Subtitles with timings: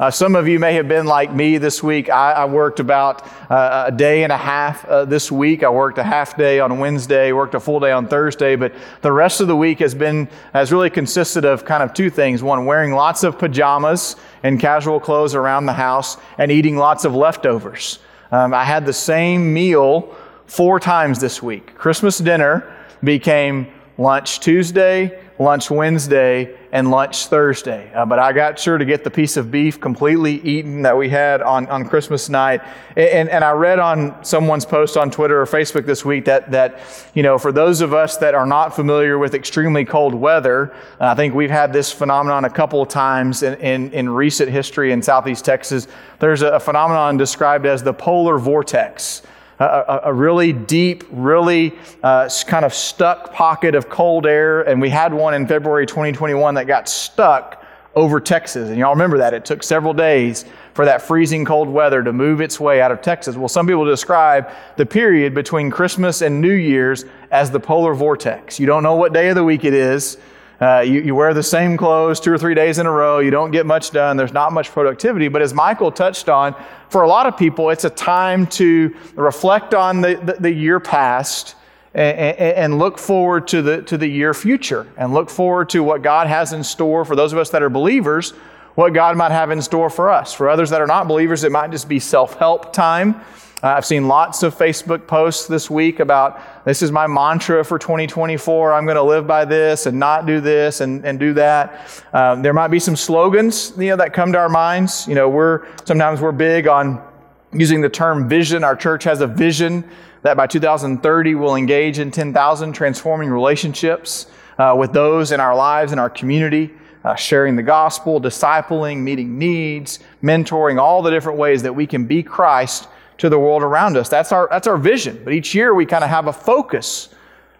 [0.00, 2.08] Uh, some of you may have been like me this week.
[2.08, 5.62] I, I worked about uh, a day and a half uh, this week.
[5.62, 9.12] I worked a half day on Wednesday, worked a full day on Thursday, but the
[9.12, 12.42] rest of the week has been has really consisted of kind of two things.
[12.42, 17.14] One, wearing lots of pajamas and casual clothes around the house, and eating lots of
[17.14, 17.98] leftovers.
[18.32, 21.74] Um, I had the same meal four times this week.
[21.74, 22.74] Christmas dinner
[23.04, 27.90] became lunch Tuesday, lunch Wednesday, and lunch Thursday.
[27.94, 31.08] Uh, but I got sure to get the piece of beef completely eaten that we
[31.08, 32.60] had on, on Christmas night.
[32.96, 36.80] And, and I read on someone's post on Twitter or Facebook this week that, that,
[37.14, 41.14] you know, for those of us that are not familiar with extremely cold weather, I
[41.14, 45.02] think we've had this phenomenon a couple of times in, in, in recent history in
[45.02, 45.88] Southeast Texas.
[46.18, 49.22] There's a, a phenomenon described as the polar vortex
[49.64, 54.62] a, a really deep, really uh, kind of stuck pocket of cold air.
[54.62, 57.64] And we had one in February 2021 that got stuck
[57.94, 58.68] over Texas.
[58.68, 59.34] And y'all remember that.
[59.34, 63.02] It took several days for that freezing cold weather to move its way out of
[63.02, 63.36] Texas.
[63.36, 68.60] Well, some people describe the period between Christmas and New Year's as the polar vortex.
[68.60, 70.18] You don't know what day of the week it is.
[70.60, 73.18] Uh, you, you wear the same clothes two or three days in a row.
[73.18, 74.18] You don't get much done.
[74.18, 75.28] There's not much productivity.
[75.28, 76.54] But as Michael touched on,
[76.90, 80.78] for a lot of people, it's a time to reflect on the, the, the year
[80.78, 81.54] past
[81.94, 86.02] and, and, look forward to the, to the year future and look forward to what
[86.02, 88.30] God has in store for those of us that are believers,
[88.76, 90.32] what God might have in store for us.
[90.32, 93.20] For others that are not believers, it might just be self help time.
[93.62, 97.78] Uh, I've seen lots of Facebook posts this week about this is my mantra for
[97.78, 98.72] 2024.
[98.72, 102.02] I'm going to live by this and not do this and, and do that.
[102.14, 105.06] Um, there might be some slogans, you know, that come to our minds.
[105.06, 107.06] You know, we're sometimes we're big on
[107.52, 108.64] using the term vision.
[108.64, 109.84] Our church has a vision
[110.22, 115.92] that by 2030 we'll engage in 10,000 transforming relationships uh, with those in our lives
[115.92, 116.70] and our community.
[117.02, 122.04] Uh, sharing the gospel, discipling, meeting needs, mentoring, all the different ways that we can
[122.04, 122.88] be Christ
[123.20, 124.08] to the world around us.
[124.08, 125.20] That's our, that's our vision.
[125.22, 127.10] But each year we kind of have a focus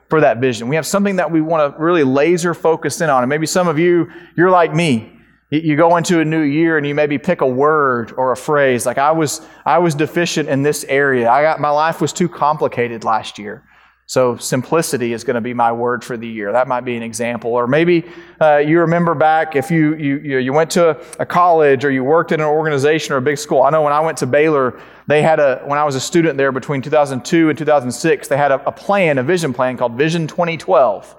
[0.09, 0.69] for that vision.
[0.69, 3.23] We have something that we want to really laser focus in on.
[3.23, 5.17] And maybe some of you, you're like me.
[5.51, 8.87] You go into a new year and you maybe pick a word or a phrase
[8.87, 11.29] like I was I was deficient in this area.
[11.29, 13.65] I got my life was too complicated last year.
[14.11, 16.51] So simplicity is going to be my word for the year.
[16.51, 17.53] That might be an example.
[17.53, 18.05] Or maybe
[18.41, 22.33] uh, you remember back if you, you, you went to a college or you worked
[22.33, 23.63] in an organization or a big school.
[23.63, 26.37] I know when I went to Baylor, they had a, when I was a student
[26.37, 30.27] there between 2002 and 2006, they had a, a plan, a vision plan called Vision
[30.27, 31.15] 2012.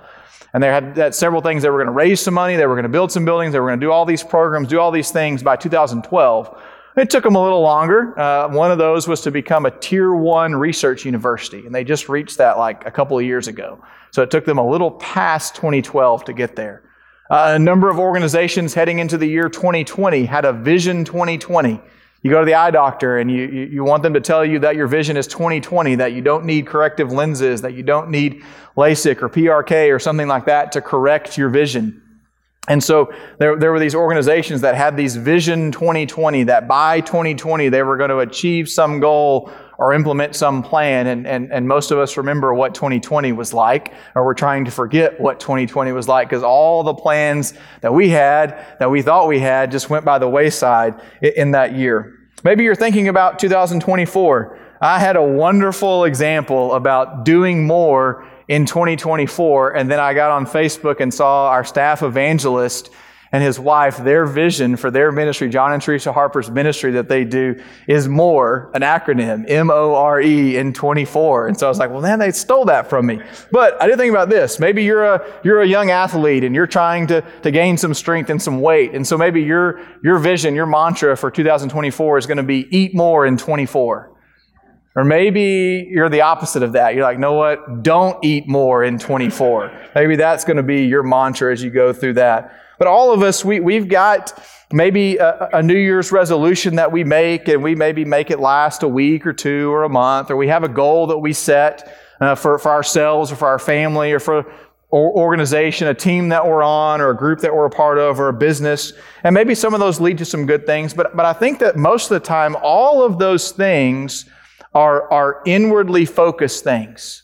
[0.54, 1.64] And they had, had several things.
[1.64, 2.58] They were going to raise some money.
[2.58, 3.54] They were going to build some buildings.
[3.54, 6.62] They were going to do all these programs, do all these things by 2012.
[6.98, 8.20] It took them a little longer.
[8.20, 12.10] Uh, one of those was to become a tier one research university, and they just
[12.10, 13.82] reached that like a couple of years ago.
[14.12, 16.84] So it took them a little past 2012 to get there.
[17.30, 21.80] Uh, a number of organizations heading into the year 2020 had a Vision 2020.
[22.24, 24.60] You go to the eye doctor and you, you, you want them to tell you
[24.60, 28.44] that your vision is 2020, that you don't need corrective lenses, that you don't need
[28.78, 32.02] LASIK or PRK or something like that to correct your vision.
[32.68, 37.70] And so there, there were these organizations that had these Vision 2020, that by 2020
[37.70, 41.08] they were going to achieve some goal or implement some plan.
[41.08, 44.72] And, and, and most of us remember what 2020 was like, or we're trying to
[44.72, 49.28] forget what 2020 was like because all the plans that we had, that we thought
[49.28, 52.20] we had, just went by the wayside in that year.
[52.44, 54.60] Maybe you're thinking about 2024.
[54.82, 59.78] I had a wonderful example about doing more in 2024.
[59.78, 62.90] And then I got on Facebook and saw our staff evangelist
[63.32, 67.24] and his wife, their vision for their ministry, John and Teresa Harper's ministry that they
[67.24, 71.48] do is more, an acronym, M-O-R-E in 24.
[71.48, 73.22] And so I was like, well, man, they stole that from me.
[73.54, 74.60] But I did think about this.
[74.60, 78.30] Maybe you're a, you're a young athlete and you're trying to, to gain some strength
[78.30, 78.94] and some weight.
[78.94, 82.94] And so maybe your, your vision, your mantra for 2024 is going to be eat
[82.94, 84.11] more in 24.
[84.96, 86.96] Or maybe you're the opposite of that.
[86.96, 87.82] You're like, know what?
[87.82, 89.72] Don't eat more in 24.
[89.96, 92.54] Maybe that's going to be your mantra as you go through that.
[92.78, 94.38] But all of us, we, we've got
[94.74, 98.84] maybe a, a, New Year's resolution that we make, and we maybe make it last
[98.84, 101.96] a week or two or a month, or we have a goal that we set
[102.20, 104.52] uh, for, for ourselves or for our family or for
[104.90, 108.20] or organization, a team that we're on, or a group that we're a part of,
[108.20, 108.92] or a business.
[109.24, 110.94] And maybe some of those lead to some good things.
[110.94, 114.26] But, but I think that most of the time, all of those things
[114.74, 117.24] are, are inwardly focused things.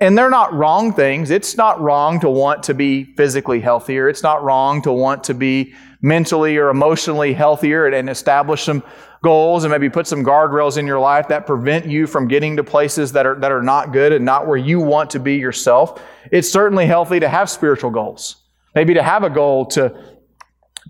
[0.00, 1.30] And they're not wrong things.
[1.30, 4.08] It's not wrong to want to be physically healthier.
[4.08, 8.82] It's not wrong to want to be mentally or emotionally healthier and, and establish some
[9.22, 12.64] goals and maybe put some guardrails in your life that prevent you from getting to
[12.64, 16.02] places that are, that are not good and not where you want to be yourself.
[16.32, 18.36] It's certainly healthy to have spiritual goals.
[18.74, 19.94] Maybe to have a goal to,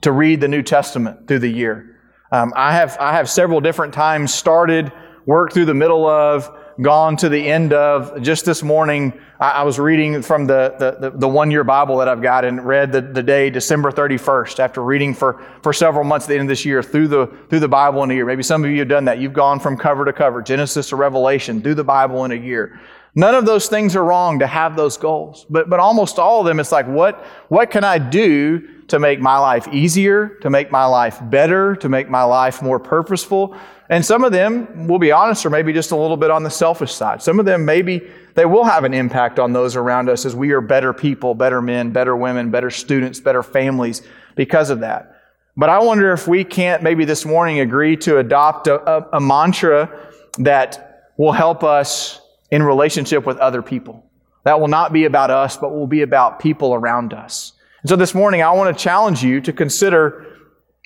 [0.02, 1.98] to read the New Testament through the year
[2.32, 4.92] Um, I have I have several different times started,
[5.26, 6.50] worked through the middle of,
[6.80, 8.22] gone to the end of.
[8.22, 11.98] Just this morning, I, I was reading from the, the, the, the one year Bible
[11.98, 16.04] that I've got and read the, the day December 31st after reading for, for several
[16.04, 18.24] months at the end of this year through the, through the Bible in a year.
[18.24, 19.18] Maybe some of you have done that.
[19.18, 22.80] You've gone from cover to cover, Genesis to Revelation, through the Bible in a year.
[23.18, 26.46] None of those things are wrong to have those goals, but, but almost all of
[26.46, 30.70] them, it's like, what, what can I do to make my life easier, to make
[30.70, 33.56] my life better, to make my life more purposeful?
[33.88, 36.50] And some of them, we'll be honest, are maybe just a little bit on the
[36.50, 37.22] selfish side.
[37.22, 38.02] Some of them, maybe
[38.34, 41.62] they will have an impact on those around us as we are better people, better
[41.62, 44.02] men, better women, better students, better families
[44.34, 45.12] because of that.
[45.56, 49.20] But I wonder if we can't maybe this morning agree to adopt a, a, a
[49.20, 54.04] mantra that will help us in relationship with other people.
[54.44, 57.52] That will not be about us, but will be about people around us.
[57.82, 60.26] And so this morning, I want to challenge you to consider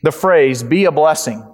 [0.03, 1.47] the phrase, be a blessing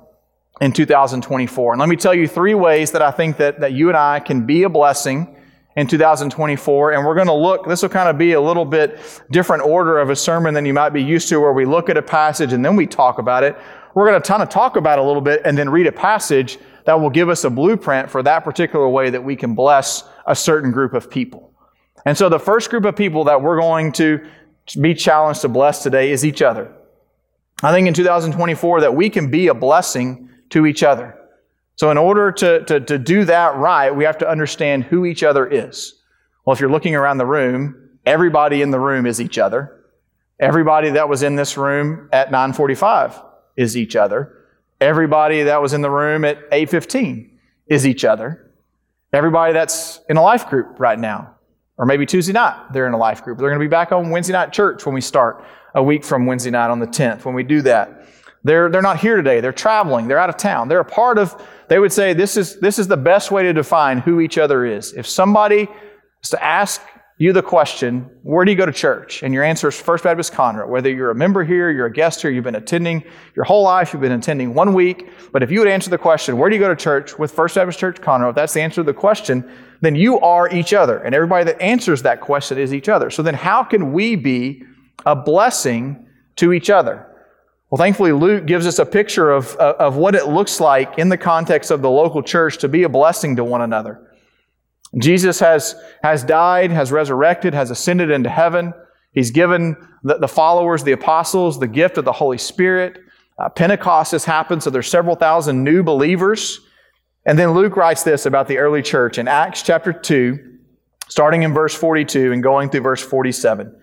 [0.61, 1.73] in 2024.
[1.73, 4.21] And let me tell you three ways that I think that, that you and I
[4.21, 5.37] can be a blessing
[5.77, 6.93] in 2024.
[6.93, 8.99] And we're going to look, this will kind of be a little bit
[9.31, 11.97] different order of a sermon than you might be used to, where we look at
[11.97, 13.57] a passage and then we talk about it.
[13.95, 15.93] We're going to kind of talk about it a little bit and then read a
[15.93, 20.05] passage that will give us a blueprint for that particular way that we can bless
[20.27, 21.53] a certain group of people.
[22.05, 24.25] And so the first group of people that we're going to
[24.81, 26.73] be challenged to bless today is each other.
[27.63, 31.19] I think in 2024 that we can be a blessing to each other.
[31.77, 35.23] So, in order to, to, to do that right, we have to understand who each
[35.23, 35.95] other is.
[36.45, 39.85] Well, if you're looking around the room, everybody in the room is each other.
[40.39, 43.21] Everybody that was in this room at 945
[43.57, 44.45] is each other.
[44.81, 48.51] Everybody that was in the room at 815 is each other.
[49.13, 51.35] Everybody that's in a life group right now,
[51.79, 53.39] or maybe Tuesday night, they're in a life group.
[53.39, 55.43] They're going to be back on Wednesday night church when we start
[55.75, 57.96] a week from Wednesday night on the 10th when we do that.
[58.47, 59.41] They're, they're not here today.
[59.41, 60.07] They're traveling.
[60.07, 60.69] They're out of town.
[60.69, 61.35] They're a part of,
[61.69, 64.65] they would say this is, this is the best way to define who each other
[64.65, 64.93] is.
[64.93, 65.69] If somebody
[66.23, 66.81] is to ask
[67.19, 69.23] you the question, where do you go to church?
[69.23, 70.69] And your answer is First Baptist Conroe.
[70.69, 73.03] Whether you're a member here, you're a guest here, you've been attending
[73.35, 75.09] your whole life, you've been attending one week.
[75.33, 77.55] But if you would answer the question, where do you go to church with First
[77.55, 78.29] Baptist Church Conroe?
[78.29, 79.51] If that's the answer to the question,
[79.81, 80.99] then you are each other.
[80.99, 83.11] And everybody that answers that question is each other.
[83.11, 84.63] So then how can we be
[85.05, 86.07] a blessing
[86.37, 87.07] to each other?
[87.71, 91.19] Well, thankfully, Luke gives us a picture of, of what it looks like in the
[91.19, 94.13] context of the local church to be a blessing to one another.
[94.99, 98.73] Jesus has, has died, has resurrected, has ascended into heaven.
[99.13, 103.01] He's given the, the followers, the apostles, the gift of the Holy Spirit.
[103.39, 106.61] Uh, Pentecost has happened, so there's several thousand new believers.
[107.27, 110.59] And then Luke writes this about the early church in Acts chapter 2,
[111.09, 113.75] starting in verse 42 and going through verse 47.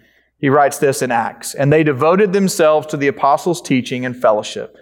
[0.43, 1.53] He writes this in Acts.
[1.53, 4.77] And they devoted themselves to the apostles' teaching and fellowship,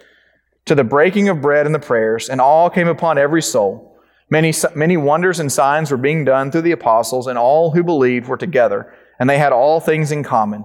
[0.64, 3.96] to the breaking of bread and the prayers, and all came upon every soul.
[4.28, 8.26] Many, many wonders and signs were being done through the apostles, and all who believed
[8.26, 10.64] were together, and they had all things in common.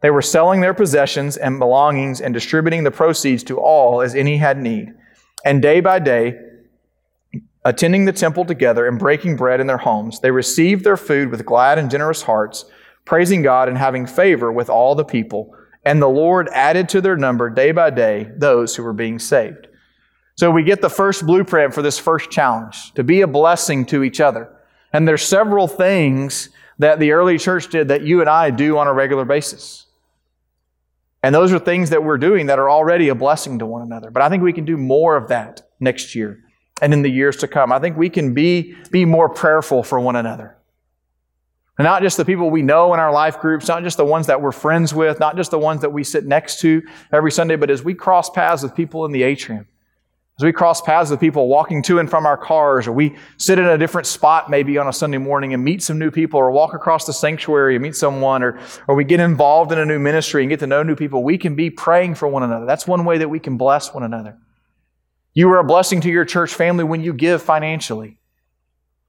[0.00, 4.38] They were selling their possessions and belongings and distributing the proceeds to all as any
[4.38, 4.94] had need.
[5.44, 6.40] And day by day,
[7.66, 11.44] attending the temple together and breaking bread in their homes, they received their food with
[11.44, 12.64] glad and generous hearts
[13.04, 15.54] praising God and having favor with all the people.
[15.84, 19.66] And the Lord added to their number day by day those who were being saved.
[20.36, 24.02] So we get the first blueprint for this first challenge to be a blessing to
[24.02, 24.48] each other.
[24.92, 28.86] And there's several things that the early church did that you and I do on
[28.86, 29.86] a regular basis.
[31.22, 34.10] And those are things that we're doing that are already a blessing to one another.
[34.10, 36.40] But I think we can do more of that next year
[36.80, 37.72] and in the years to come.
[37.72, 40.56] I think we can be, be more prayerful for one another.
[41.78, 44.40] Not just the people we know in our life groups, not just the ones that
[44.40, 47.70] we're friends with, not just the ones that we sit next to every Sunday, but
[47.70, 49.66] as we cross paths with people in the atrium,
[50.38, 53.58] as we cross paths with people walking to and from our cars, or we sit
[53.58, 56.50] in a different spot maybe on a Sunday morning and meet some new people, or
[56.50, 59.98] walk across the sanctuary and meet someone, or, or we get involved in a new
[59.98, 62.66] ministry and get to know new people, we can be praying for one another.
[62.66, 64.36] That's one way that we can bless one another.
[65.32, 68.18] You are a blessing to your church family when you give financially.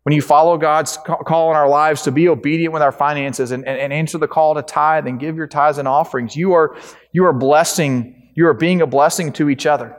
[0.04, 3.66] When you follow God's call in our lives to be obedient with our finances and,
[3.66, 6.76] and, and, answer the call to tithe and give your tithes and offerings, you are,
[7.14, 9.96] you are blessing, you are being a blessing to each other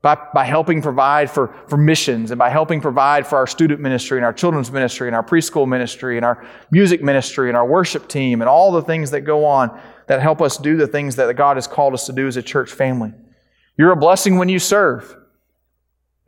[0.00, 4.16] by, by helping provide for, for missions and by helping provide for our student ministry
[4.16, 8.08] and our children's ministry and our preschool ministry and our music ministry and our worship
[8.08, 11.34] team and all the things that go on that help us do the things that
[11.36, 13.12] God has called us to do as a church family.
[13.76, 15.16] You're a blessing when you serve.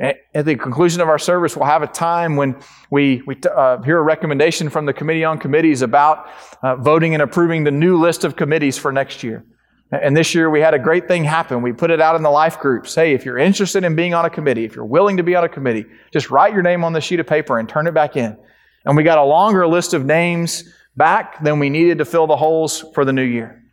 [0.00, 2.56] At the conclusion of our service, we'll have a time when
[2.90, 6.28] we, we uh, hear a recommendation from the Committee on Committees about
[6.62, 9.44] uh, voting and approving the new list of committees for next year.
[9.92, 11.62] And this year we had a great thing happen.
[11.62, 12.92] We put it out in the life groups.
[12.92, 15.44] Hey, if you're interested in being on a committee, if you're willing to be on
[15.44, 18.16] a committee, just write your name on the sheet of paper and turn it back
[18.16, 18.36] in.
[18.84, 20.64] And we got a longer list of names
[20.96, 23.63] back than we needed to fill the holes for the new year.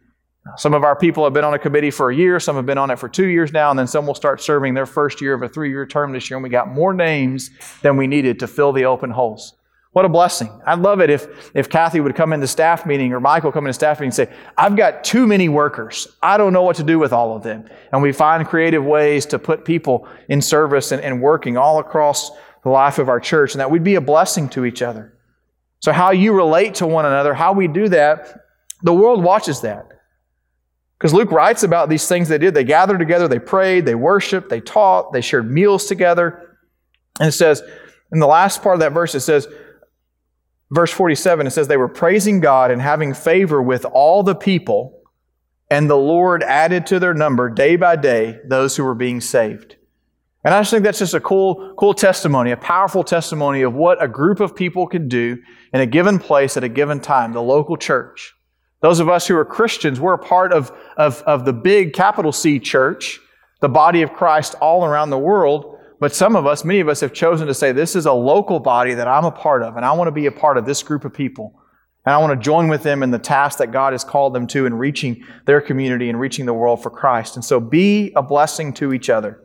[0.58, 2.80] Some of our people have been on a committee for a year, some have been
[2.80, 5.36] on it for two years now, and then some will start serving their first year
[5.36, 7.52] of a three year term this year, and we got more names
[7.84, 9.54] than we needed to fill the open holes.
[9.94, 10.50] What a blessing.
[10.66, 13.74] I'd love it if, if Kathy would come into staff meeting or Michael come into
[13.74, 16.08] staff meeting and say, I've got too many workers.
[16.24, 17.70] I don't know what to do with all of them.
[17.92, 22.32] And we find creative ways to put people in service and, and working all across
[22.64, 25.18] the life of our church and that we'd be a blessing to each other.
[25.82, 28.46] So how you relate to one another, how we do that,
[28.84, 29.91] the world watches that.
[31.02, 32.54] Because Luke writes about these things they did.
[32.54, 36.60] They gathered together, they prayed, they worshiped, they taught, they shared meals together.
[37.20, 37.64] And it says,
[38.12, 39.48] in the last part of that verse, it says,
[40.70, 45.02] verse 47, it says, they were praising God and having favor with all the people,
[45.72, 49.78] and the Lord added to their number day by day those who were being saved.
[50.44, 54.04] And I just think that's just a cool, cool testimony, a powerful testimony of what
[54.04, 55.40] a group of people can do
[55.74, 58.36] in a given place at a given time, the local church.
[58.82, 62.32] Those of us who are Christians, we're a part of, of, of the big capital
[62.32, 63.20] C church,
[63.62, 65.78] the body of Christ all around the world.
[66.00, 68.60] But some of us, many of us have chosen to say, this is a local
[68.60, 70.82] body that I'm a part of, and I want to be a part of this
[70.82, 71.54] group of people.
[72.06, 74.48] And I want to join with them in the task that God has called them
[74.48, 77.36] to in reaching their community and reaching the world for Christ.
[77.36, 79.40] And so be a blessing to each other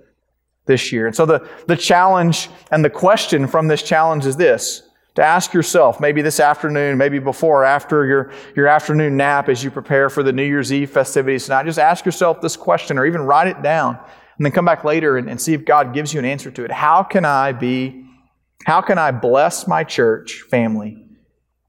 [0.64, 1.06] this year.
[1.06, 4.85] And so the, the challenge and the question from this challenge is this
[5.16, 9.64] to ask yourself, maybe this afternoon, maybe before or after your, your afternoon nap as
[9.64, 13.06] you prepare for the New Year's Eve festivities tonight, just ask yourself this question or
[13.06, 13.98] even write it down
[14.36, 16.64] and then come back later and, and see if God gives you an answer to
[16.64, 16.70] it.
[16.70, 18.04] How can I be,
[18.66, 21.02] how can I bless my church family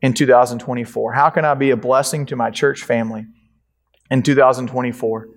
[0.02, 1.14] in 2024?
[1.14, 3.28] How can I be a blessing to my church family
[4.12, 5.30] in 2024?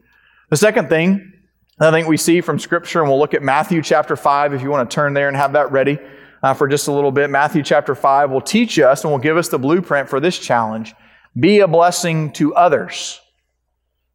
[0.50, 1.33] The second thing
[1.79, 4.69] I think we see from Scripture, and we'll look at Matthew chapter 5 if you
[4.69, 6.00] want to turn there and have that ready
[6.42, 7.30] uh, for just a little bit.
[7.30, 10.94] Matthew chapter 5 will teach us and will give us the blueprint for this challenge
[11.38, 13.20] be a blessing to others.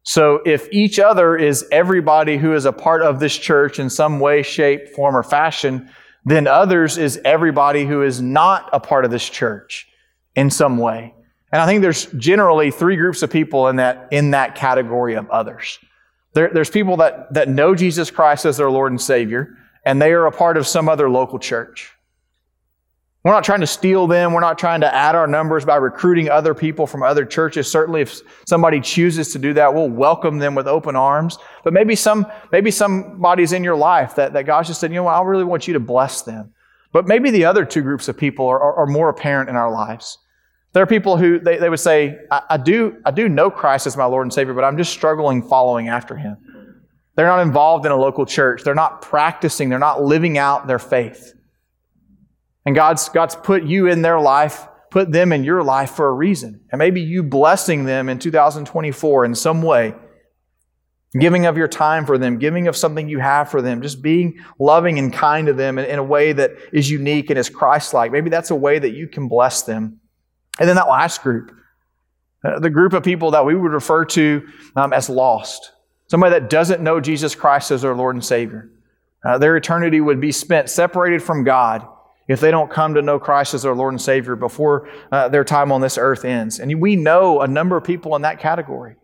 [0.02, 4.20] So if each other is everybody who is a part of this church in some
[4.20, 5.90] way, shape, form, or fashion,
[6.26, 9.88] then others is everybody who is not a part of this church
[10.34, 11.14] in some way.
[11.50, 15.30] And I think there's generally three groups of people in that, in that category of
[15.30, 15.78] others.
[16.34, 20.12] There, there's people that, that know Jesus Christ as their Lord and Savior, and they
[20.12, 21.95] are a part of some other local church.
[23.26, 24.32] We're not trying to steal them.
[24.32, 27.68] We're not trying to add our numbers by recruiting other people from other churches.
[27.68, 31.36] Certainly, if somebody chooses to do that, we'll welcome them with open arms.
[31.64, 35.02] But maybe some, maybe somebody's in your life that, that God just said, you know
[35.02, 36.52] what, I really want you to bless them.
[36.92, 39.72] But maybe the other two groups of people are, are, are more apparent in our
[39.72, 40.18] lives.
[40.72, 43.88] There are people who they, they would say, I, I, do, I do know Christ
[43.88, 46.36] as my Lord and Savior, but I'm just struggling following after him.
[47.16, 48.62] They're not involved in a local church.
[48.62, 49.68] They're not practicing.
[49.68, 51.32] They're not living out their faith.
[52.66, 56.12] And God's, God's put you in their life, put them in your life for a
[56.12, 56.60] reason.
[56.72, 59.94] And maybe you blessing them in 2024 in some way,
[61.18, 64.40] giving of your time for them, giving of something you have for them, just being
[64.58, 67.94] loving and kind to them in, in a way that is unique and is Christ
[67.94, 68.10] like.
[68.10, 70.00] Maybe that's a way that you can bless them.
[70.58, 71.52] And then that last group,
[72.44, 74.44] uh, the group of people that we would refer to
[74.74, 75.70] um, as lost,
[76.08, 78.72] somebody that doesn't know Jesus Christ as their Lord and Savior.
[79.24, 81.86] Uh, their eternity would be spent separated from God
[82.28, 85.44] if they don't come to know Christ as their Lord and Savior before uh, their
[85.44, 86.58] time on this earth ends.
[86.58, 88.96] And we know a number of people in that category.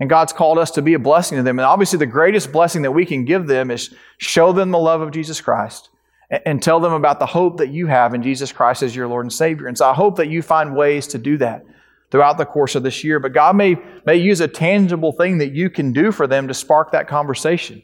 [0.00, 1.58] And God's called us to be a blessing to them.
[1.58, 5.00] And obviously, the greatest blessing that we can give them is show them the love
[5.00, 5.90] of Jesus Christ
[6.30, 9.06] and, and tell them about the hope that you have in Jesus Christ as your
[9.06, 9.68] Lord and Savior.
[9.68, 11.64] And so I hope that you find ways to do that
[12.10, 13.20] throughout the course of this year.
[13.20, 16.54] But God may, may use a tangible thing that you can do for them to
[16.54, 17.82] spark that conversation.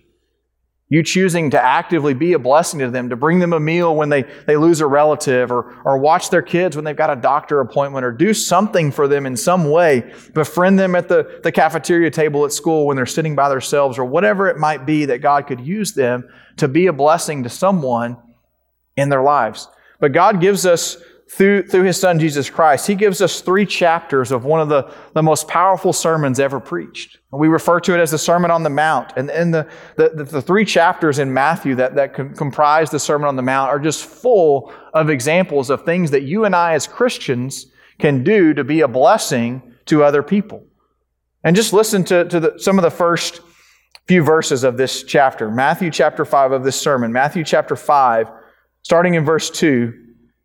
[0.93, 4.09] You choosing to actively be a blessing to them, to bring them a meal when
[4.09, 7.61] they, they lose a relative, or, or watch their kids when they've got a doctor
[7.61, 10.13] appointment, or do something for them in some way.
[10.35, 14.05] Befriend them at the, the cafeteria table at school when they're sitting by themselves, or
[14.05, 18.17] whatever it might be that God could use them to be a blessing to someone
[18.97, 19.69] in their lives.
[20.01, 20.97] But God gives us
[21.31, 24.93] through, through his son Jesus Christ, he gives us three chapters of one of the,
[25.15, 27.19] the most powerful sermons ever preached.
[27.31, 29.13] We refer to it as the Sermon on the Mount.
[29.17, 33.37] And, and the, the, the three chapters in Matthew that, that comprise the Sermon on
[33.37, 37.67] the Mount are just full of examples of things that you and I as Christians
[38.01, 40.65] can do to be a blessing to other people.
[41.45, 43.41] And just listen to, to the, some of the first
[44.09, 45.49] few verses of this chapter.
[45.49, 47.13] Matthew chapter 5 of this sermon.
[47.13, 48.29] Matthew chapter 5,
[48.83, 50.09] starting in verse 2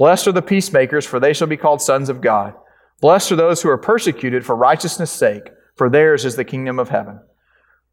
[0.00, 2.54] Blessed are the peacemakers, for they shall be called sons of God.
[3.02, 6.88] Blessed are those who are persecuted for righteousness' sake, for theirs is the kingdom of
[6.88, 7.20] heaven.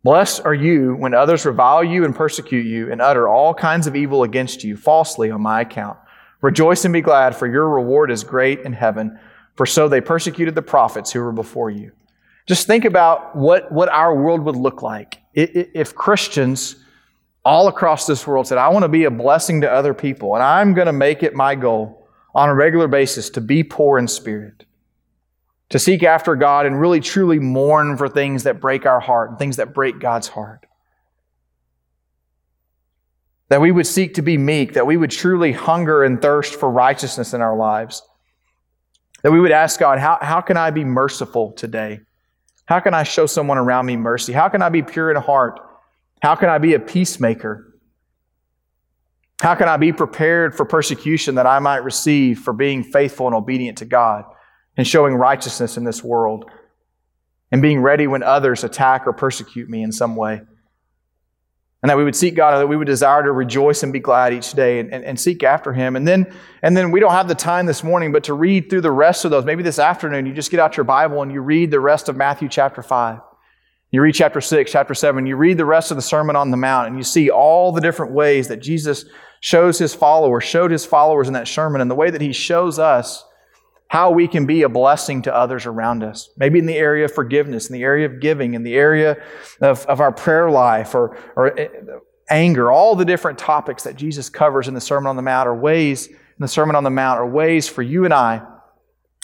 [0.05, 3.95] Blessed are you when others revile you and persecute you and utter all kinds of
[3.97, 5.97] evil against you falsely on my account.
[6.39, 9.19] Rejoice and be glad, for your reward is great in heaven,
[9.55, 11.91] for so they persecuted the prophets who were before you.
[12.45, 16.77] Just think about what, what our world would look like if Christians
[17.43, 20.43] all across this world said, I want to be a blessing to other people, and
[20.43, 21.96] I'm going to make it my goal
[22.37, 24.63] on a regular basis to be poor in spirit,
[25.69, 29.39] to seek after God and really truly mourn for things that break our heart and
[29.39, 30.67] things that break God's heart.
[33.49, 36.69] That we would seek to be meek, that we would truly hunger and thirst for
[36.69, 38.03] righteousness in our lives.
[39.23, 42.01] That we would ask God, how, how can I be merciful today?
[42.65, 44.31] How can I show someone around me mercy?
[44.31, 45.59] How can I be pure in heart?
[46.21, 47.66] How can I be a peacemaker?
[49.39, 53.35] How can I be prepared for persecution that I might receive for being faithful and
[53.35, 54.25] obedient to God
[54.75, 56.49] and showing righteousness in this world
[57.51, 60.41] and being ready when others attack or persecute me in some way?
[61.83, 63.99] And that we would seek God, and that we would desire to rejoice and be
[63.99, 65.95] glad each day and, and, and, seek after Him.
[65.95, 68.81] And then, and then we don't have the time this morning, but to read through
[68.81, 69.45] the rest of those.
[69.45, 72.17] Maybe this afternoon you just get out your Bible and you read the rest of
[72.17, 73.19] Matthew chapter 5.
[73.91, 76.57] You read chapter 6, chapter 7, you read the rest of the Sermon on the
[76.57, 79.05] Mount, and you see all the different ways that Jesus
[79.39, 82.79] shows his followers, showed his followers in that sermon, and the way that he shows
[82.79, 83.23] us
[83.89, 86.29] how we can be a blessing to others around us.
[86.37, 89.23] Maybe in the area of forgiveness, in the area of giving, in the area
[89.61, 91.69] of, of our prayer life or, or eh,
[92.29, 95.55] anger, all the different topics that Jesus covers in the Sermon on the Mount are
[95.55, 98.45] ways, in the Sermon on the Mount, are ways for you and I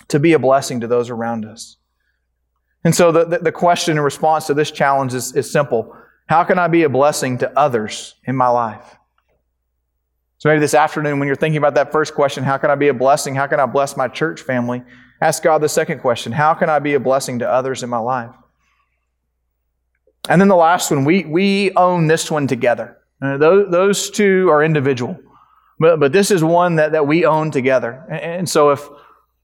[0.08, 1.78] to be a blessing to those around us.
[2.86, 5.96] And so the, the question in response to this challenge is, is simple.
[6.28, 8.98] How can I be a blessing to others in my life?
[10.44, 12.90] So maybe this afternoon, when you're thinking about that first question, how can I be
[12.90, 13.34] a blessing?
[13.34, 14.84] How can I bless my church family?
[15.22, 18.00] Ask God the second question, how can I be a blessing to others in my
[18.00, 18.36] life?
[20.28, 22.98] And then the last one, we, we own this one together.
[23.22, 25.18] Uh, those, those two are individual.
[25.80, 28.06] But, but this is one that, that we own together.
[28.10, 28.86] And, and so if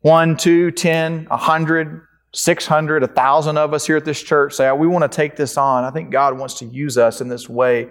[0.02, 2.02] one, two, ten, a hundred,
[2.34, 5.86] 600, 1,000 of us here at this church say, we want to take this on.
[5.86, 7.88] I think God wants to use us in this way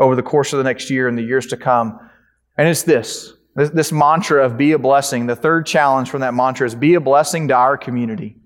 [0.00, 2.09] over the course of the next year and the years to come.
[2.56, 5.26] And it's this this, this mantra of be a blessing.
[5.26, 8.36] The third challenge from that mantra is be a blessing to our community.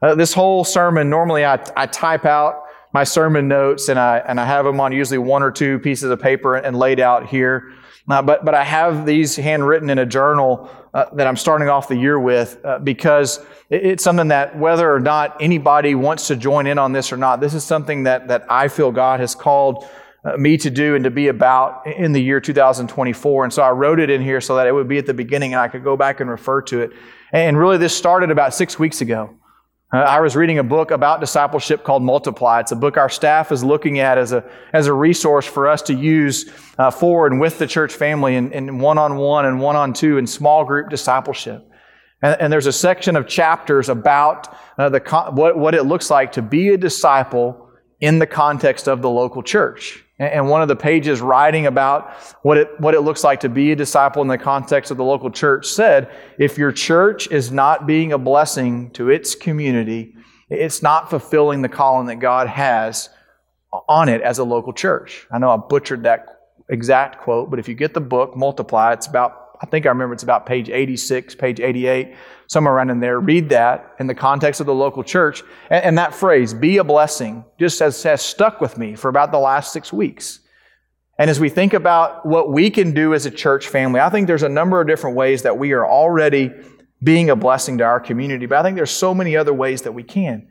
[0.00, 4.40] Uh, this whole sermon, normally I, I type out my sermon notes and I, and
[4.40, 7.72] I have them on usually one or two pieces of paper and laid out here.
[8.08, 11.88] Uh, but, but I have these handwritten in a journal uh, that I'm starting off
[11.88, 16.66] the year with uh, because it's something that whether or not anybody wants to join
[16.66, 19.88] in on this or not, this is something that, that I feel God has called
[20.36, 23.44] me to do and to be about in the year 2024.
[23.44, 25.54] And so I wrote it in here so that it would be at the beginning
[25.54, 26.92] and I could go back and refer to it.
[27.32, 29.30] And really, this started about six weeks ago.
[29.92, 32.60] Uh, I was reading a book about discipleship called Multiply.
[32.60, 35.80] It's a book our staff is looking at as a, as a resource for us
[35.82, 39.76] to use uh, for and with the church family in one on one and one
[39.76, 41.64] on two and small group discipleship.
[42.20, 45.00] And, and there's a section of chapters about uh, the,
[45.32, 49.42] what, what it looks like to be a disciple in the context of the local
[49.42, 50.04] church.
[50.18, 52.10] And one of the pages writing about
[52.42, 55.04] what it, what it looks like to be a disciple in the context of the
[55.04, 60.14] local church said, if your church is not being a blessing to its community,
[60.48, 63.10] it's not fulfilling the calling that God has
[63.88, 65.26] on it as a local church.
[65.30, 69.06] I know I butchered that exact quote, but if you get the book, multiply, it's
[69.06, 72.14] about I think I remember it's about page 86, page 88,
[72.46, 73.20] somewhere around in there.
[73.20, 75.42] Read that in the context of the local church.
[75.70, 79.32] And, and that phrase, be a blessing, just has, has stuck with me for about
[79.32, 80.40] the last six weeks.
[81.18, 84.26] And as we think about what we can do as a church family, I think
[84.26, 86.52] there's a number of different ways that we are already
[87.02, 89.92] being a blessing to our community, but I think there's so many other ways that
[89.92, 90.48] we can.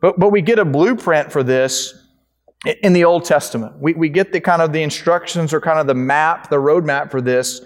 [0.00, 1.94] But, but we get a blueprint for this
[2.82, 3.78] in the Old Testament.
[3.78, 7.10] We, we get the kind of the instructions or kind of the map, the roadmap
[7.10, 7.60] for this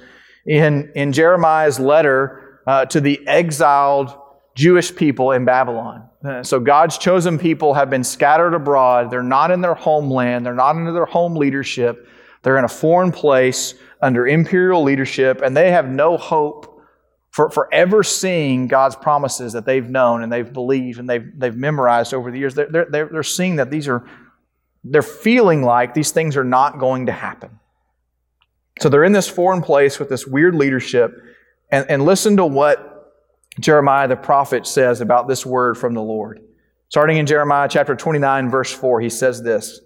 [0.47, 4.17] in, in Jeremiah's letter uh, to the exiled
[4.55, 6.09] Jewish people in Babylon.
[6.25, 9.11] Uh, so God's chosen people have been scattered abroad.
[9.11, 10.47] They're not in their homeland.
[10.47, 12.07] They're not under their home leadership.
[12.43, 16.73] They're in a foreign place under imperial leadership, and they have no hope
[17.31, 21.57] for, for ever seeing God's promises that they've known and they've believed and they've, they've
[21.57, 22.55] memorized over the years.
[22.55, 24.07] They're, they're, they're seeing that these are,
[24.85, 27.59] they're feeling like these things are not going to happen.
[28.81, 31.13] So they're in this foreign place with this weird leadership.
[31.71, 32.93] And, and listen to what
[33.61, 36.41] Jeremiah the prophet says about this word from the Lord.
[36.89, 39.81] Starting in Jeremiah chapter 29, verse 4, he says this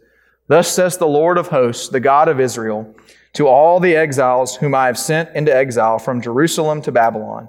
[0.49, 2.95] Thus says the Lord of hosts, the God of Israel,
[3.35, 7.49] to all the exiles whom I have sent into exile from Jerusalem to Babylon.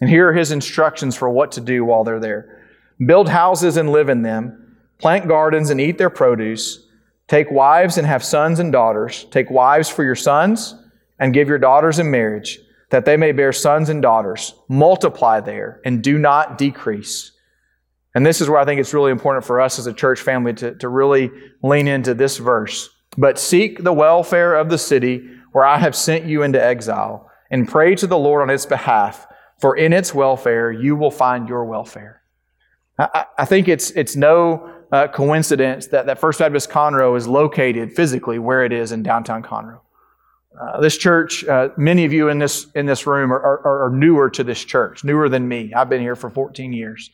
[0.00, 2.60] And here are his instructions for what to do while they're there
[3.04, 6.83] build houses and live in them, plant gardens and eat their produce,
[7.34, 10.76] take wives and have sons and daughters, take wives for your sons,
[11.18, 14.54] and give your daughters in marriage, that they may bear sons and daughters.
[14.68, 17.32] Multiply there and do not decrease.
[18.14, 20.52] And this is where I think it's really important for us as a church family
[20.54, 21.28] to, to really
[21.60, 22.88] lean into this verse.
[23.18, 27.68] But seek the welfare of the city where I have sent you into exile, and
[27.68, 29.26] pray to the Lord on its behalf,
[29.58, 32.22] for in its welfare you will find your welfare.
[32.96, 37.92] I, I think it's, it's no uh, coincidence that, that First Baptist Conroe is located
[37.92, 39.80] physically where it is in downtown Conroe.
[40.60, 43.90] Uh, this church, uh, many of you in this, in this room are, are, are
[43.90, 45.74] newer to this church, newer than me.
[45.74, 47.10] I've been here for 14 years.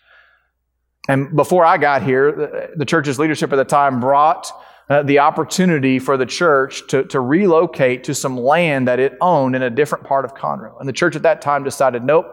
[1.08, 4.52] And before I got here, the, the church's leadership at the time brought
[4.90, 9.56] uh, the opportunity for the church to, to relocate to some land that it owned
[9.56, 10.78] in a different part of Conroe.
[10.80, 12.26] And the church at that time decided, nope,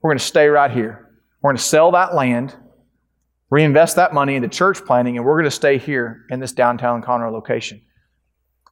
[0.00, 1.08] we're going to stay right here.
[1.40, 2.54] We're going to sell that land,
[3.52, 7.02] reinvest that money into church planting, and we're going to stay here in this downtown
[7.02, 7.82] Conroe location.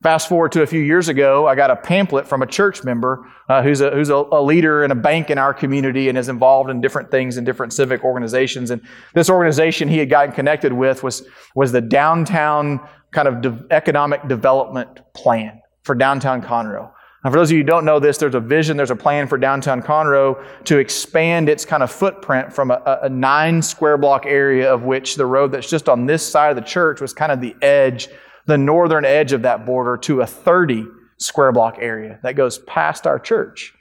[0.02, 3.26] Fast forward to a few years ago, I got a pamphlet from a church member
[3.50, 6.30] uh, who's, a, who's a, a, leader in a bank in our community and is
[6.30, 8.70] involved in different things in different civic organizations.
[8.70, 8.80] And
[9.12, 12.80] this organization he had gotten connected with was, was the downtown
[13.12, 16.90] kind of de- economic development plan for downtown Conroe.
[17.24, 19.26] Now, for those of you who don't know this, there's a vision, there's a plan
[19.26, 24.24] for downtown Conroe to expand its kind of footprint from a, a nine square block
[24.24, 27.30] area of which the road that's just on this side of the church was kind
[27.30, 28.08] of the edge
[28.46, 30.84] the northern edge of that border to a 30
[31.18, 33.72] square block area that goes past our church.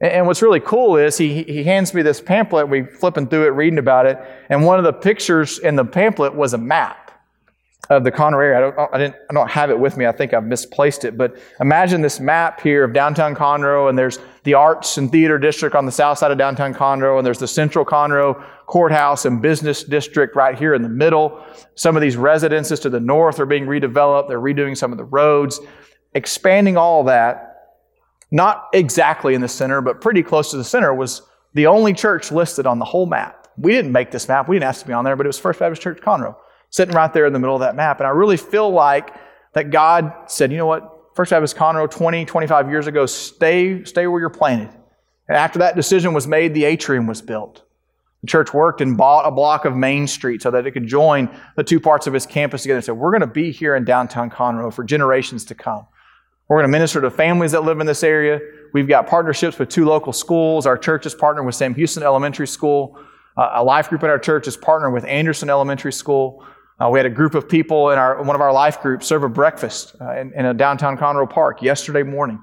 [0.00, 2.68] And what's really cool is he, he hands me this pamphlet.
[2.68, 6.34] We flipping through it, reading about it, and one of the pictures in the pamphlet
[6.34, 7.07] was a map
[7.90, 8.58] of the Conroe area.
[8.58, 10.06] I don't, I, didn't, I don't have it with me.
[10.06, 11.16] I think I've misplaced it.
[11.16, 15.74] But imagine this map here of downtown Conroe, and there's the Arts and Theater District
[15.74, 19.84] on the south side of downtown Conroe, and there's the Central Conroe Courthouse and Business
[19.84, 21.42] District right here in the middle.
[21.76, 24.28] Some of these residences to the north are being redeveloped.
[24.28, 25.58] They're redoing some of the roads,
[26.14, 27.44] expanding all that.
[28.30, 31.22] Not exactly in the center, but pretty close to the center was
[31.54, 33.48] the only church listed on the whole map.
[33.56, 34.46] We didn't make this map.
[34.46, 36.36] We didn't ask to be on there, but it was First Baptist Church Conroe
[36.70, 38.00] sitting right there in the middle of that map.
[38.00, 39.14] And I really feel like
[39.54, 40.94] that God said, you know what?
[41.14, 44.70] First Baptist Conroe 20, 25 years ago, stay, stay where you're planted.
[45.26, 47.62] And after that decision was made, the atrium was built.
[48.22, 51.28] The church worked and bought a block of Main Street so that it could join
[51.56, 53.84] the two parts of its campus together and said, We're going to be here in
[53.84, 55.86] downtown Conroe for generations to come.
[56.48, 58.40] We're going to minister to families that live in this area.
[58.72, 60.66] We've got partnerships with two local schools.
[60.66, 62.98] Our church is partnered with Sam Houston Elementary School.
[63.36, 66.44] Uh, a life group in our church is partnered with Anderson Elementary School.
[66.80, 69.24] Uh, we had a group of people in our, one of our life groups serve
[69.24, 72.40] a breakfast uh, in, in, a downtown Conroe Park yesterday morning.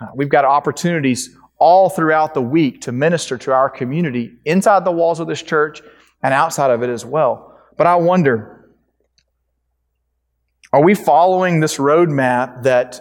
[0.00, 4.92] Uh, we've got opportunities all throughout the week to minister to our community inside the
[4.92, 5.82] walls of this church
[6.22, 7.58] and outside of it as well.
[7.76, 8.70] But I wonder,
[10.72, 13.00] are we following this roadmap that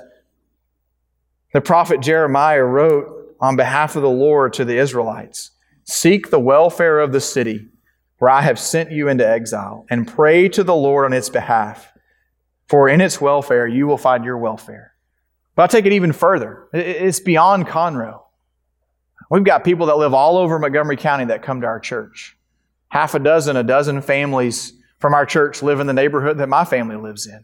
[1.53, 5.51] the prophet Jeremiah wrote on behalf of the Lord to the Israelites?
[5.85, 7.69] Seek the welfare of the city
[8.23, 11.91] where I have sent you into exile, and pray to the Lord on its behalf,
[12.69, 14.93] for in its welfare you will find your welfare.
[15.55, 16.69] But I'll take it even further.
[16.71, 18.21] It's beyond Conroe.
[19.29, 22.37] We've got people that live all over Montgomery County that come to our church.
[22.87, 26.63] Half a dozen, a dozen families from our church live in the neighborhood that my
[26.63, 27.43] family lives in.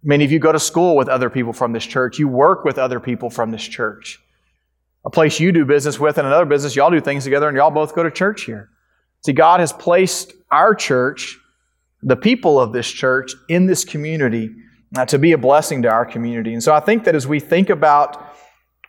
[0.00, 2.20] Many of you go to school with other people from this church.
[2.20, 4.20] You work with other people from this church.
[5.04, 7.72] A place you do business with and another business, y'all do things together and y'all
[7.72, 8.70] both go to church here.
[9.22, 11.38] See, God has placed our church,
[12.02, 14.50] the people of this church, in this community
[14.96, 16.52] uh, to be a blessing to our community.
[16.52, 18.26] And so I think that as we think about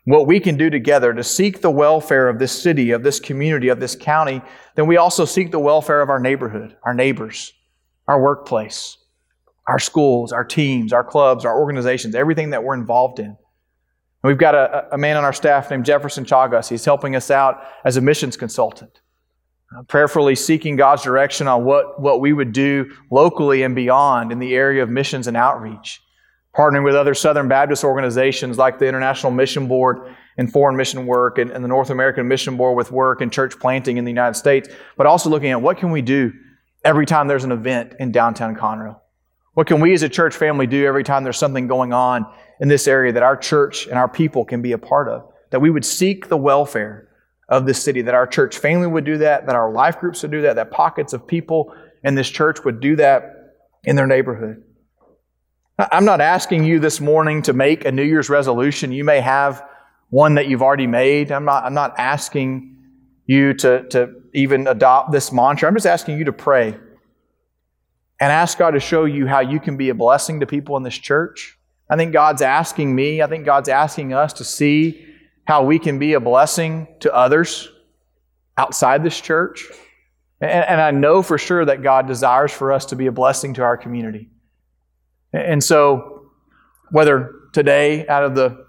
[0.06, 3.68] what we can do together to seek the welfare of this city, of this community,
[3.68, 4.42] of this county,
[4.76, 7.54] then we also seek the welfare of our neighborhood, our neighbors,
[8.08, 8.98] our workplace,
[9.68, 13.28] our schools, our teams, our clubs, our organizations, everything that we're involved in.
[13.28, 13.38] And
[14.24, 16.70] we've got a, a man on our staff named Jefferson Chagas.
[16.70, 19.02] He's helping us out as a missions consultant
[19.88, 24.54] prayerfully seeking God's direction on what, what we would do locally and beyond in the
[24.54, 26.02] area of missions and outreach.
[26.56, 31.38] partnering with other Southern Baptist organizations like the International Mission Board and foreign mission work
[31.38, 34.34] and, and the North American Mission Board with work and church planting in the United
[34.34, 36.34] States, but also looking at what can we do
[36.84, 39.00] every time there's an event in downtown Conroe.
[39.54, 42.26] What can we as a church family do every time there's something going on
[42.60, 45.32] in this area that our church and our people can be a part of?
[45.52, 47.10] That we would seek the welfare
[47.52, 50.32] of this city, that our church family would do that, that our life groups would
[50.32, 54.64] do that, that pockets of people in this church would do that in their neighborhood.
[55.78, 58.94] I'm not asking you this morning to make a New Year's resolution.
[58.94, 59.64] You may have
[60.10, 61.32] one that you've already made.
[61.32, 62.78] I'm not, I'm not asking
[63.26, 65.68] you to, to even adopt this mantra.
[65.68, 66.78] I'm just asking you to pray
[68.20, 70.84] and ask God to show you how you can be a blessing to people in
[70.84, 71.58] this church.
[71.90, 75.06] I think God's asking me, I think God's asking us to see
[75.46, 77.70] how we can be a blessing to others
[78.58, 79.66] outside this church.
[80.40, 83.54] And, and I know for sure that God desires for us to be a blessing
[83.56, 84.30] to our community.
[85.34, 86.32] And so,
[86.92, 88.66] whether today, out of the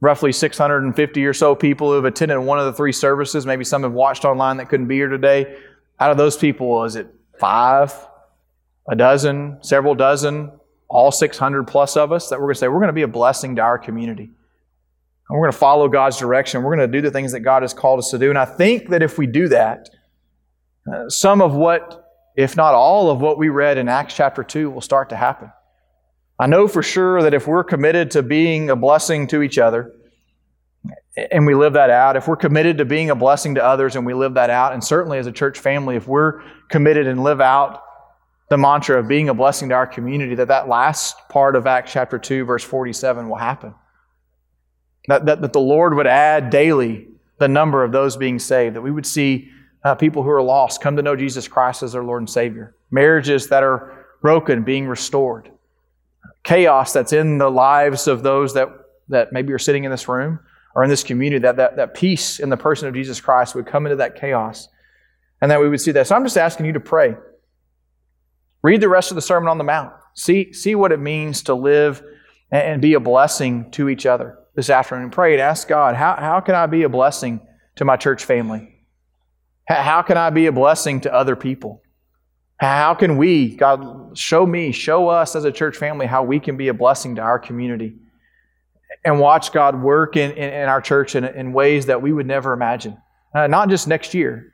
[0.00, 3.82] roughly 650 or so people who have attended one of the three services, maybe some
[3.82, 5.56] have watched online that couldn't be here today,
[6.00, 7.06] out of those people, is it
[7.38, 7.94] five,
[8.88, 10.50] a dozen, several dozen,
[10.88, 13.08] all 600 plus of us that we're going to say we're going to be a
[13.08, 14.30] blessing to our community?
[15.32, 16.62] And we're going to follow God's direction.
[16.62, 18.28] We're going to do the things that God has called us to do.
[18.28, 19.88] And I think that if we do that,
[20.86, 24.68] uh, some of what, if not all of what we read in Acts chapter 2
[24.68, 25.50] will start to happen.
[26.38, 29.94] I know for sure that if we're committed to being a blessing to each other
[31.16, 34.04] and we live that out, if we're committed to being a blessing to others and
[34.04, 37.40] we live that out, and certainly as a church family, if we're committed and live
[37.40, 37.80] out
[38.50, 41.90] the mantra of being a blessing to our community, that that last part of Acts
[41.90, 43.74] chapter 2, verse 47 will happen.
[45.08, 48.82] That, that, that the Lord would add daily the number of those being saved, that
[48.82, 49.50] we would see
[49.84, 52.76] uh, people who are lost come to know Jesus Christ as their Lord and Savior,
[52.90, 55.50] marriages that are broken being restored,
[56.44, 58.68] chaos that's in the lives of those that,
[59.08, 60.38] that maybe are sitting in this room
[60.76, 63.66] or in this community, that, that, that peace in the person of Jesus Christ would
[63.66, 64.68] come into that chaos
[65.40, 66.06] and that we would see that.
[66.06, 67.16] So I'm just asking you to pray.
[68.62, 69.92] Read the rest of the Sermon on the Mount.
[70.14, 72.04] See, see what it means to live
[72.52, 75.04] and be a blessing to each other this afternoon.
[75.04, 77.40] and Pray and ask God, how, how can I be a blessing
[77.76, 78.68] to my church family?
[79.66, 81.82] How can I be a blessing to other people?
[82.58, 86.56] How can we, God, show me, show us as a church family how we can
[86.56, 87.96] be a blessing to our community
[89.04, 92.26] and watch God work in, in, in our church in, in, ways that we would
[92.26, 92.96] never imagine.
[93.34, 94.52] Uh, not just next year,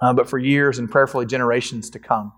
[0.00, 2.32] uh, but for years and prayerfully generations to come.